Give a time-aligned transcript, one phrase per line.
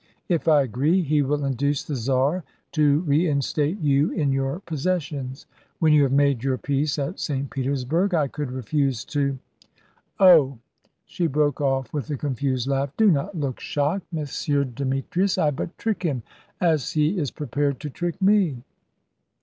[0.27, 5.45] If I agree, he will induce the Czar to reinstate you in your possessions.
[5.77, 7.51] When you have made your peace at St.
[7.51, 9.37] Petersburg, I could refuse to
[10.19, 10.57] Oh!"
[11.05, 14.25] she broke off with a confused laugh, "do not look shocked, M.
[14.73, 15.37] Demetrius.
[15.37, 16.23] I but trick him,
[16.59, 18.63] as he is prepared to trick me."